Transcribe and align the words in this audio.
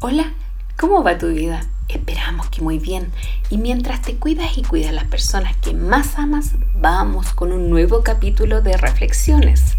Hola, 0.00 0.32
¿cómo 0.78 1.02
va 1.02 1.18
tu 1.18 1.26
vida? 1.26 1.66
Esperamos 1.88 2.48
que 2.50 2.62
muy 2.62 2.78
bien. 2.78 3.10
Y 3.50 3.58
mientras 3.58 4.00
te 4.00 4.14
cuidas 4.14 4.56
y 4.56 4.62
cuidas 4.62 4.92
las 4.92 5.08
personas 5.08 5.56
que 5.56 5.74
más 5.74 6.20
amas, 6.20 6.52
vamos 6.76 7.32
con 7.32 7.50
un 7.50 7.68
nuevo 7.68 8.04
capítulo 8.04 8.62
de 8.62 8.76
reflexiones. 8.76 9.76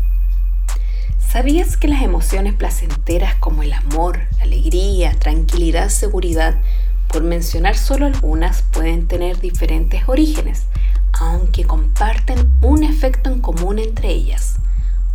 ¿Sabías 1.25 1.77
que 1.77 1.87
las 1.87 2.01
emociones 2.01 2.53
placenteras 2.53 3.35
como 3.35 3.63
el 3.63 3.71
amor, 3.71 4.19
alegría, 4.41 5.17
tranquilidad, 5.17 5.87
seguridad, 5.87 6.59
por 7.07 7.23
mencionar 7.23 7.77
solo 7.77 8.05
algunas, 8.05 8.63
pueden 8.63 9.07
tener 9.07 9.39
diferentes 9.39 10.03
orígenes, 10.09 10.65
aunque 11.13 11.63
comparten 11.63 12.51
un 12.59 12.83
efecto 12.83 13.29
en 13.29 13.39
común 13.39 13.79
entre 13.79 14.09
ellas? 14.09 14.57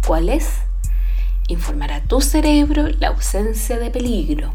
¿Cuál 0.07 0.31
es? 0.31 0.49
Informar 1.49 1.93
a 1.93 2.01
tu 2.01 2.23
cerebro 2.23 2.89
la 2.89 3.09
ausencia 3.09 3.79
de 3.79 3.91
peligro 3.91 4.55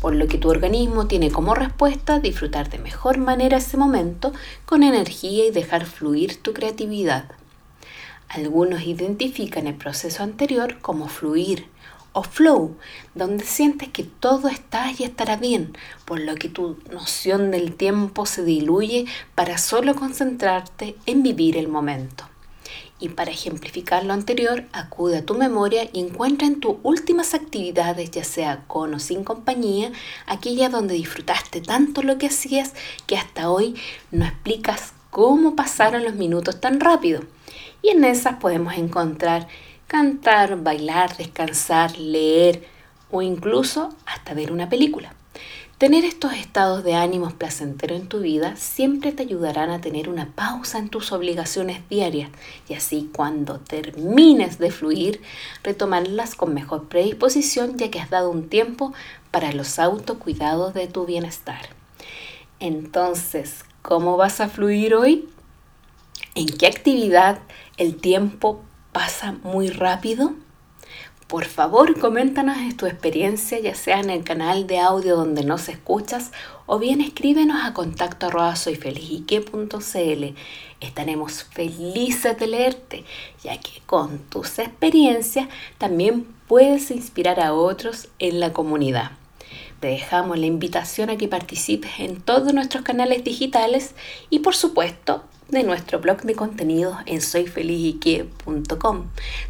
por 0.00 0.14
lo 0.14 0.28
que 0.28 0.38
tu 0.38 0.48
organismo 0.50 1.06
tiene 1.06 1.30
como 1.30 1.54
respuesta 1.54 2.20
disfrutar 2.20 2.70
de 2.70 2.78
mejor 2.78 3.18
manera 3.18 3.58
ese 3.58 3.76
momento 3.76 4.32
con 4.64 4.82
energía 4.82 5.46
y 5.46 5.50
dejar 5.50 5.86
fluir 5.86 6.42
tu 6.42 6.52
creatividad. 6.52 7.30
Algunos 8.28 8.82
identifican 8.82 9.66
el 9.66 9.74
proceso 9.74 10.22
anterior 10.22 10.78
como 10.80 11.08
fluir 11.08 11.66
o 12.12 12.22
flow, 12.22 12.76
donde 13.14 13.44
sientes 13.44 13.90
que 13.90 14.02
todo 14.02 14.48
está 14.48 14.90
y 14.90 15.04
estará 15.04 15.36
bien, 15.36 15.76
por 16.06 16.18
lo 16.18 16.34
que 16.34 16.48
tu 16.48 16.78
noción 16.90 17.50
del 17.50 17.74
tiempo 17.74 18.24
se 18.24 18.42
diluye 18.42 19.04
para 19.34 19.58
solo 19.58 19.94
concentrarte 19.94 20.96
en 21.04 21.22
vivir 21.22 21.58
el 21.58 21.68
momento. 21.68 22.25
Y 22.98 23.10
para 23.10 23.30
ejemplificar 23.30 24.04
lo 24.04 24.14
anterior, 24.14 24.64
acude 24.72 25.18
a 25.18 25.24
tu 25.26 25.34
memoria 25.34 25.88
y 25.92 26.00
encuentra 26.00 26.46
en 26.46 26.60
tus 26.60 26.76
últimas 26.82 27.34
actividades, 27.34 28.10
ya 28.10 28.24
sea 28.24 28.64
con 28.66 28.94
o 28.94 28.98
sin 28.98 29.22
compañía, 29.22 29.92
aquella 30.26 30.70
donde 30.70 30.94
disfrutaste 30.94 31.60
tanto 31.60 32.02
lo 32.02 32.16
que 32.16 32.28
hacías 32.28 32.72
que 33.06 33.18
hasta 33.18 33.50
hoy 33.50 33.74
no 34.10 34.24
explicas 34.24 34.94
cómo 35.10 35.56
pasaron 35.56 36.04
los 36.04 36.14
minutos 36.14 36.60
tan 36.60 36.80
rápido. 36.80 37.22
Y 37.82 37.90
en 37.90 38.04
esas 38.04 38.36
podemos 38.36 38.74
encontrar 38.74 39.46
cantar, 39.86 40.62
bailar, 40.62 41.16
descansar, 41.16 41.96
leer 41.98 42.66
o 43.10 43.22
incluso 43.22 43.94
hasta 44.06 44.34
ver 44.34 44.52
una 44.52 44.68
película. 44.68 45.14
Tener 45.78 46.06
estos 46.06 46.32
estados 46.32 46.84
de 46.84 46.94
ánimos 46.94 47.34
placenteros 47.34 48.00
en 48.00 48.08
tu 48.08 48.20
vida 48.20 48.56
siempre 48.56 49.12
te 49.12 49.24
ayudarán 49.24 49.68
a 49.68 49.82
tener 49.82 50.08
una 50.08 50.32
pausa 50.34 50.78
en 50.78 50.88
tus 50.88 51.12
obligaciones 51.12 51.86
diarias 51.90 52.30
y 52.66 52.72
así 52.72 53.10
cuando 53.14 53.58
termines 53.58 54.58
de 54.58 54.70
fluir, 54.70 55.20
retomarlas 55.62 56.34
con 56.34 56.54
mejor 56.54 56.88
predisposición 56.88 57.76
ya 57.76 57.90
que 57.90 58.00
has 58.00 58.08
dado 58.08 58.30
un 58.30 58.48
tiempo 58.48 58.94
para 59.30 59.52
los 59.52 59.78
autocuidados 59.78 60.72
de 60.72 60.86
tu 60.86 61.04
bienestar. 61.04 61.68
Entonces, 62.58 63.66
¿cómo 63.82 64.16
vas 64.16 64.40
a 64.40 64.48
fluir 64.48 64.94
hoy? 64.94 65.28
¿En 66.34 66.46
qué 66.46 66.68
actividad 66.68 67.40
el 67.76 67.96
tiempo 67.96 68.62
pasa 68.92 69.32
muy 69.42 69.68
rápido? 69.68 70.32
Por 71.26 71.44
favor, 71.44 71.98
coméntanos 71.98 72.56
tu 72.76 72.86
experiencia, 72.86 73.58
ya 73.58 73.74
sea 73.74 73.98
en 73.98 74.10
el 74.10 74.22
canal 74.22 74.68
de 74.68 74.78
audio 74.78 75.16
donde 75.16 75.42
nos 75.42 75.68
escuchas 75.68 76.30
o 76.66 76.78
bien 76.78 77.00
escríbenos 77.00 77.64
a 77.64 77.74
contacto 77.74 78.26
arroba 78.26 78.54
Estaremos 80.80 81.42
felices 81.42 82.38
de 82.38 82.46
leerte, 82.46 83.04
ya 83.42 83.58
que 83.58 83.82
con 83.86 84.18
tus 84.18 84.60
experiencias 84.60 85.48
también 85.78 86.28
puedes 86.46 86.92
inspirar 86.92 87.40
a 87.40 87.54
otros 87.54 88.08
en 88.20 88.38
la 88.38 88.52
comunidad. 88.52 89.10
Te 89.80 89.88
dejamos 89.88 90.38
la 90.38 90.46
invitación 90.46 91.10
a 91.10 91.16
que 91.16 91.28
participes 91.28 91.90
en 91.98 92.20
todos 92.20 92.54
nuestros 92.54 92.82
canales 92.82 93.24
digitales 93.24 93.94
y 94.30 94.38
por 94.38 94.54
supuesto 94.54 95.24
de 95.48 95.62
nuestro 95.62 96.00
blog 96.00 96.22
de 96.22 96.34
contenidos 96.34 96.96
en 97.06 97.20
soyfelizique.com, 97.20 99.04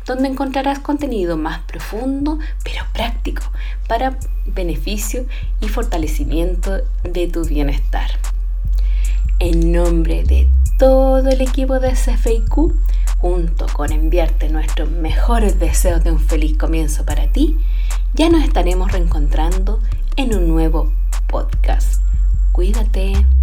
donde 0.05 0.29
encontrarás 0.29 0.81
contenido 0.81 1.37
más 1.37 1.61
profundo 1.61 2.39
pero 2.65 2.85
práctico 2.93 3.43
para 3.89 4.19
beneficio 4.47 5.27
y 5.61 5.69
fortalecimiento 5.69 6.83
de 7.05 7.29
tu 7.29 7.45
bienestar. 7.45 8.11
En 9.39 9.73
nombre 9.73 10.25
de 10.25 10.49
todo 10.79 11.29
el 11.29 11.41
equipo 11.41 11.79
de 11.79 11.95
SFIQ, 11.95 12.75
junto 13.19 13.67
con 13.73 13.93
enviarte 13.93 14.49
nuestros 14.49 14.91
mejores 14.91 15.59
deseos 15.59 16.03
de 16.05 16.11
un 16.11 16.21
feliz 16.21 16.57
comienzo 16.59 17.05
para 17.07 17.33
ti, 17.33 17.57
ya 18.15 18.29
nos 18.29 18.43
estaremos 18.43 18.93
reencontrando 18.93 19.81
en 20.17 20.35
un 20.35 20.49
nuevo 20.49 20.93
podcast. 21.29 22.03
Cuídate. 22.53 23.36